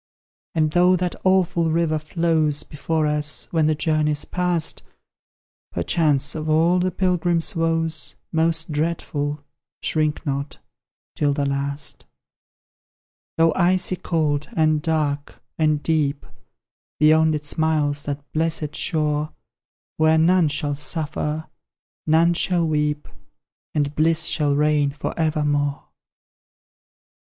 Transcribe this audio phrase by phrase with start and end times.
[0.55, 4.81] And though that awful river flows Before us, when the journey's past,
[5.71, 9.43] Perchance of all the pilgrim's woes Most dreadful
[9.83, 10.57] shrink not
[11.15, 12.05] 'tis the last!
[13.37, 16.25] Though icy cold, and dark, and deep;
[16.99, 19.31] Beyond it smiles that blessed shore,
[19.97, 21.47] Where none shall suffer,
[22.07, 23.07] none shall weep,
[23.75, 25.89] And bliss shall reign for evermore!